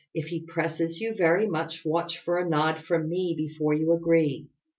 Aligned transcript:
If 0.15 0.29
he 0.29 0.39
presses 0.43 0.99
you 0.99 1.13
very 1.13 1.45
much 1.47 1.85
watch 1.85 2.17
for 2.17 2.39
a 2.39 2.49
nod 2.49 2.83
from 2.85 3.07
me 3.07 3.35
before 3.37 3.75
you 3.75 3.93
agree." 3.93 4.47